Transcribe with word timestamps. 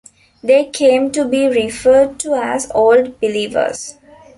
They 0.41 0.65
came 0.65 1.11
to 1.11 1.25
be 1.25 1.45
referred 1.45 2.17
to 2.21 2.33
as 2.33 2.71
Old 2.73 3.19
Believers. 3.19 3.99